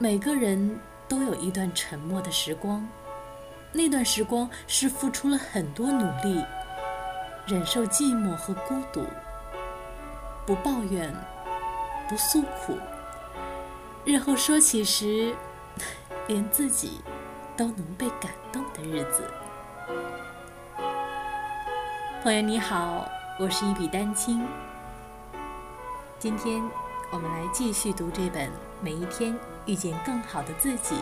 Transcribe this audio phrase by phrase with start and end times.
[0.00, 2.86] 每个人都有一段沉默的时光，
[3.72, 6.44] 那段时光是付出了很多努力，
[7.48, 9.04] 忍受寂寞和孤独，
[10.46, 11.12] 不抱怨，
[12.08, 12.78] 不诉苦。
[14.04, 15.34] 日后说起时，
[16.28, 17.00] 连自己
[17.56, 19.28] 都能被感动的日子。
[22.22, 23.08] 朋友你好，
[23.40, 24.46] 我是一笔丹青。
[26.20, 26.62] 今天
[27.10, 28.46] 我们来继续读这本
[28.80, 29.36] 《每一天
[29.68, 30.96] 遇见更好的自己》。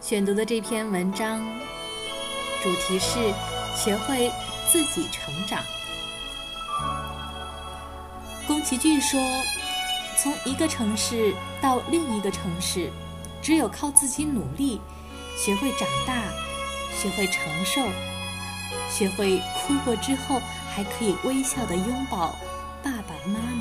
[0.00, 1.40] 选读的这篇文章
[2.60, 3.32] 主题是
[3.76, 4.32] 学会
[4.68, 5.62] 自己成长。
[8.48, 9.20] 宫崎骏说
[10.18, 12.90] ：“从一个城市到另一个城市，
[13.40, 14.80] 只有靠自己努力，
[15.36, 16.24] 学会长大，
[17.00, 17.80] 学会承受。”
[18.90, 20.40] 学会哭过之后
[20.74, 22.34] 还可以微笑的拥抱
[22.82, 23.51] 爸爸妈妈。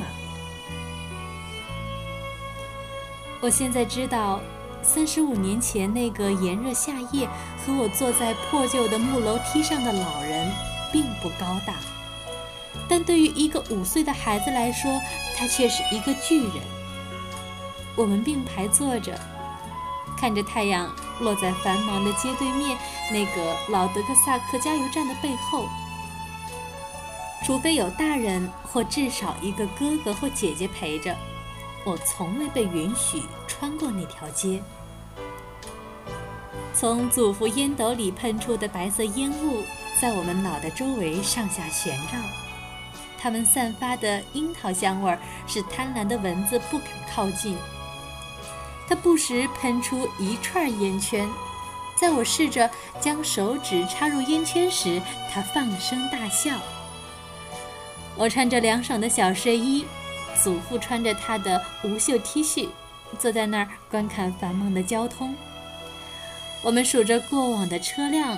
[3.41, 4.39] 我现在知道，
[4.83, 10.47] 三十五年前那个炎热夏夜和我坐在破旧的木楼梯上的老人
[10.91, 11.73] 并不高大，
[12.87, 14.91] 但对于一个五岁的孩子来说，
[15.35, 16.53] 他却是一个巨人。
[17.95, 19.19] 我们并排坐着。
[20.15, 20.87] 看着太阳
[21.19, 22.77] 落在繁忙的街对面
[23.11, 25.65] 那个老德克萨克加油站的背后，
[27.43, 31.17] 除非有大人或至少一个哥哥或姐姐陪着，
[31.83, 34.61] 我从未被允许穿过那条街。
[36.73, 39.63] 从祖父烟斗里喷出的白色烟雾
[39.99, 42.19] 在我们脑袋周围上下旋绕，
[43.19, 47.57] 它们散发的樱桃香味儿使贪婪的蚊子不敢靠近。
[48.87, 51.29] 他不时喷出一串烟圈，
[51.95, 56.57] 在我试着将手指插入烟圈时，他放声大笑。
[58.17, 59.85] 我穿着凉爽的小睡衣，
[60.43, 62.67] 祖父穿着他的无袖 T 恤，
[63.19, 65.35] 坐在那儿观看繁忙的交通。
[66.63, 68.37] 我们数着过往的车辆，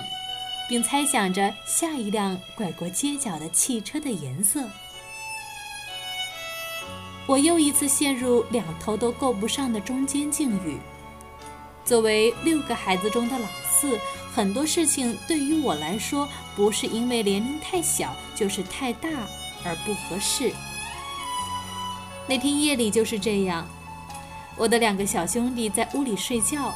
[0.68, 4.64] 并猜想着下一辆拐过街角的汽车的颜色。
[7.26, 10.78] 我又一次陷入两头都够不上的中间境遇。
[11.84, 13.98] 作为六个孩子中的老四，
[14.34, 19.08] 很多事情对于我来说，不是因为年龄太小，就是太大
[19.64, 20.50] 而不合适。
[22.26, 23.66] 那天夜里就是这样，
[24.56, 26.74] 我的两个小兄弟在屋里睡觉，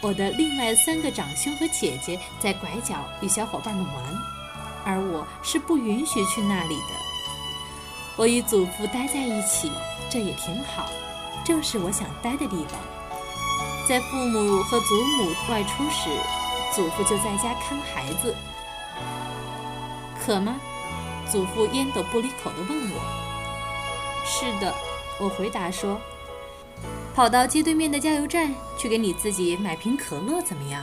[0.00, 3.94] 我的另外三个长兄和姐姐在拐角与小伙伴们玩，
[4.84, 6.94] 而我是不允许去那里的。
[8.16, 9.72] 我与祖父待在一起，
[10.08, 10.88] 这也挺好，
[11.44, 12.80] 正是我想待的地方。
[13.88, 16.08] 在父母和祖母外出时，
[16.72, 18.34] 祖父就在家看孩子。
[20.24, 20.54] 渴吗？
[21.28, 23.23] 祖父烟斗不离口地问我。
[24.24, 24.74] 是的，
[25.20, 26.00] 我回答说。
[27.14, 30.82] 跑到街对面的加油站去给你自己买瓶可乐，怎么样？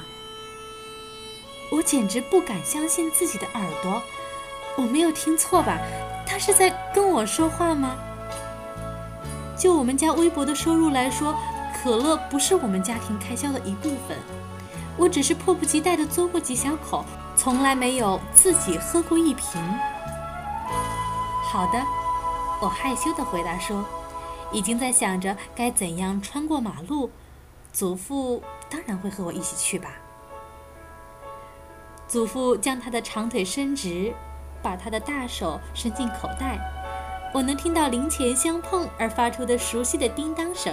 [1.69, 4.01] 我简直不敢相信自己的耳朵，
[4.77, 5.77] 我没有听错吧？
[6.25, 7.97] 他是在跟我说话吗？
[9.57, 11.35] 就我们家微薄的收入来说，
[11.83, 14.17] 可乐不是我们家庭开销的一部分。
[14.97, 19.45] 我只是迫不及待地嘬过几小口，从来没有自己喝过一瓶。
[21.43, 21.85] 好的，
[22.61, 23.83] 我害羞地回答说，
[24.53, 27.09] 已经在想着该怎样穿过马路。
[27.73, 29.95] 祖父当然会和我一起去吧。
[32.07, 34.13] 祖父将他的长腿伸直。
[34.63, 36.59] 把他的大手伸进口袋，
[37.33, 40.71] 我能听到零钱相碰而发出的熟悉的叮当声。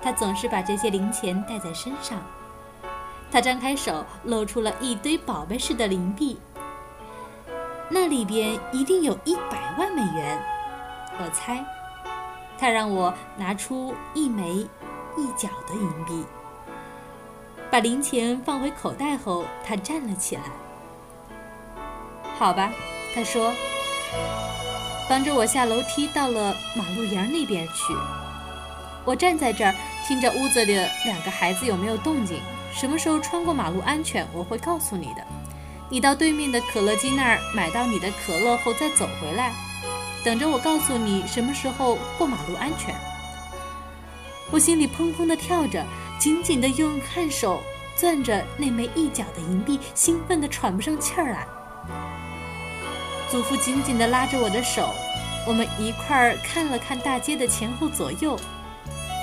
[0.00, 2.22] 他总是把这些零钱带在身上。
[3.28, 6.38] 他张开手，露出了一堆宝贝似的零币。
[7.88, 10.40] 那里边一定有一百万美元，
[11.22, 11.64] 我猜。
[12.58, 14.66] 他让我拿出一枚
[15.16, 16.24] 一角的银币。
[17.70, 20.42] 把零钱放回口袋后，他站了起来。
[22.38, 22.72] 好吧。
[23.12, 23.52] 他说
[25.10, 27.92] ：“帮着我下楼梯，到了马路沿儿那边去。
[29.04, 29.74] 我站在这儿，
[30.06, 30.74] 听着屋子里
[31.04, 32.40] 两个孩子有没有动静。
[32.72, 35.24] 什么时候穿过马路安全，我会告诉你的。
[35.88, 39.52] 你到对面的可乐机那儿买到你的可乐后再走回来，
[40.24, 42.94] 等着我告诉你什么时候过马路安全。”
[44.50, 45.84] 我心里砰砰地跳着，
[46.18, 47.60] 紧紧地用汗手
[47.96, 51.46] 攥着那枚一角的银币，兴奋得喘不上气儿来。
[53.30, 54.92] 祖父紧紧地拉着我的手，
[55.46, 58.36] 我们一块儿看了看大街的前后左右。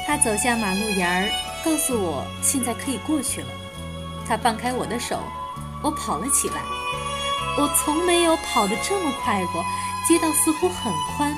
[0.08, 1.30] 他走向马路沿儿，
[1.66, 3.48] 告诉我现在可以过去了。
[4.26, 5.20] 他放开我的手，
[5.84, 6.62] 我跑了起来。
[7.58, 9.62] 我从没有跑得这么快过。
[10.08, 11.36] 街道似乎很宽，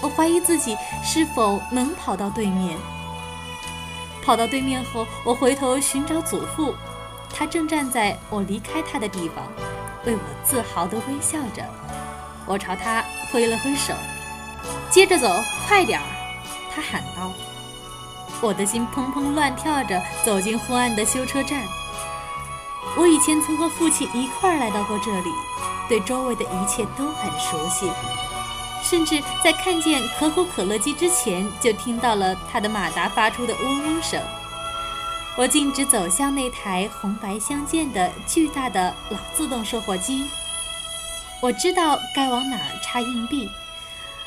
[0.00, 0.74] 我怀疑自己
[1.04, 2.78] 是否能跑到对面。
[4.24, 6.74] 跑到对面后，我回头寻找祖父，
[7.34, 9.44] 他正站在我离开他的地方，
[10.06, 11.62] 为我自豪地微笑着。
[12.46, 13.92] 我朝他挥了挥手，
[14.90, 16.06] 接着走，快点儿！
[16.74, 17.30] 他喊道。
[18.40, 21.62] 我的心砰砰乱跳着走进昏暗的修车站。
[22.96, 25.30] 我以前曾和父亲一块儿来到过这里，
[25.88, 27.90] 对周围的一切都很熟悉。
[28.80, 34.22] 甚至在看见可口可乐机之前，就听到了它的马达发出的嗡嗡声。
[35.36, 40.28] 我径直走向那台红白相间的巨大的老自动售货机。
[41.40, 43.48] 我知道该往哪儿插硬币。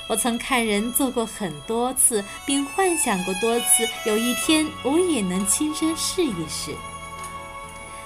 [0.08, 6.76] 我曾看人做过很多次，并幻想过多次，有一天我也能亲身试一试。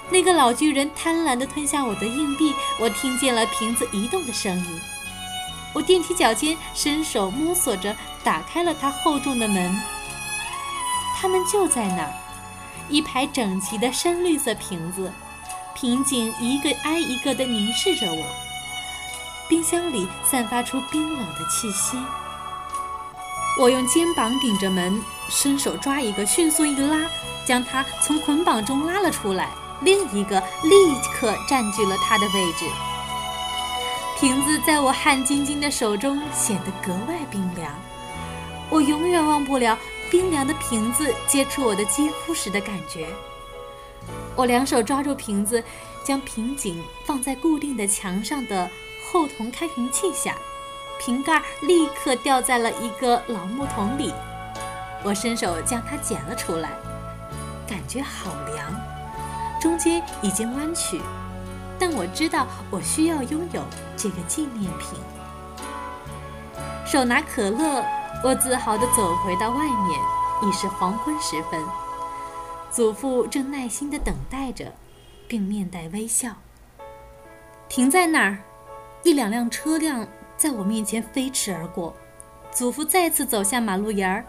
[0.10, 4.82] 那个老巨人贪婪地吞下我的硬币，我听见了瓶子移动的声音。
[5.74, 9.76] 我踮起脚尖，伸手摸索着打开了它厚重的门。
[11.18, 12.14] 它们就在那儿，
[12.88, 15.12] 一排整齐的深绿色瓶子，
[15.74, 18.26] 瓶颈一个挨一个地凝视着我。
[19.50, 21.98] 冰箱里散发出冰冷的气息。
[23.60, 27.02] 我用肩膀顶着门，伸手抓一个，迅速一拉，
[27.46, 29.50] 将它从捆绑中拉了出来。
[29.82, 32.66] 另一个立刻占据了他的位置。
[34.20, 37.74] 瓶子在我汗津津的手中显得格外冰凉，
[38.70, 39.78] 我永远忘不了
[40.10, 43.08] 冰凉的瓶子接触我的肌肤时的感觉。
[44.36, 45.62] 我两手抓住瓶子，
[46.04, 48.70] 将瓶颈放在固定的墙上的
[49.12, 50.36] 厚铜开瓶器下，
[51.00, 54.14] 瓶盖立刻掉在了一个老木桶里。
[55.04, 56.70] 我伸手将它捡了出来，
[57.68, 58.74] 感觉好凉，
[59.66, 61.02] 中间已经弯曲。
[61.80, 63.64] 但我知道，我需要拥有
[63.98, 65.00] 这个纪念品。
[66.86, 67.84] 手拿可乐，
[68.24, 70.00] 我自豪地走回到外面。
[70.44, 71.60] 已是黄昏时分，
[72.70, 74.72] 祖父正耐心地等待着，
[75.28, 76.30] 并面带微笑。
[77.68, 78.38] 停在那儿，
[79.02, 80.06] 一两辆车辆
[80.38, 81.96] 在我面前飞驰而过。
[82.52, 84.24] 祖父再次走下马路沿儿。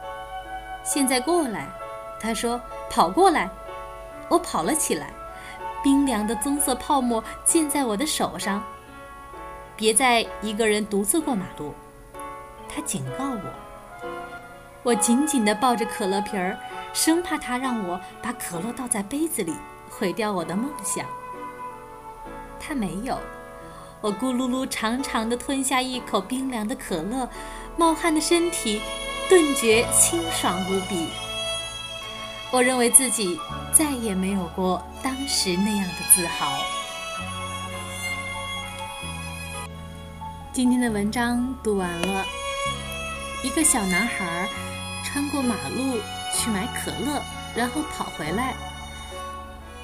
[0.82, 1.68] 现在过来，
[2.18, 3.50] 他说：“跑过来。”
[4.30, 5.10] 我跑了起来。
[5.86, 8.60] 冰凉的棕色泡沫溅在我的手上。
[9.76, 11.72] 别再一个人独自过马路，
[12.68, 13.40] 他警告我。
[14.82, 16.58] 我紧紧地抱着可乐瓶儿，
[16.92, 19.54] 生怕他让我把可乐倒在杯子里，
[19.88, 21.06] 毁掉我的梦想。
[22.58, 23.16] 他没有。
[24.00, 27.28] 我咕噜噜长长的吞下一口冰凉的可乐，
[27.76, 28.82] 冒汗的身体
[29.28, 31.10] 顿觉清爽无比。
[32.52, 33.38] 我认为自己
[33.72, 36.56] 再也没有过当时那样的自豪。
[40.52, 42.25] 今天的文章读完了，
[43.43, 44.48] 一个小男孩
[45.04, 45.98] 穿过马路
[46.34, 47.20] 去买可乐，
[47.54, 48.54] 然后跑回来。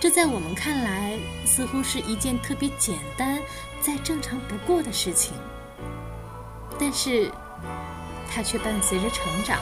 [0.00, 3.38] 这在我们看来似乎是一件特别简单、
[3.80, 5.34] 再正常不过的事情，
[6.78, 7.30] 但是
[8.30, 9.58] 它却伴随着成长。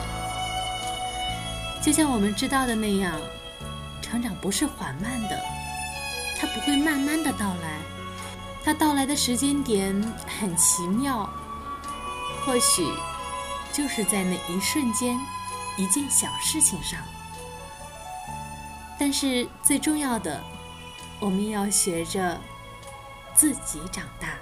[1.81, 3.19] 就像我们知道的那样，
[4.01, 5.41] 成长不是缓慢的，
[6.39, 7.79] 它不会慢慢的到来，
[8.63, 9.91] 它到来的时间点
[10.39, 11.27] 很奇妙，
[12.45, 12.87] 或许
[13.73, 15.19] 就是在那一瞬间，
[15.75, 16.99] 一件小事情上。
[18.99, 20.39] 但是最重要的，
[21.19, 22.39] 我们要学着
[23.33, 24.37] 自己长大。